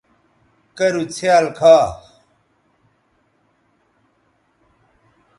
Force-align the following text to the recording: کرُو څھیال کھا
کرُو 0.77 1.03
څھیال 1.15 1.45
کھا 1.57 1.77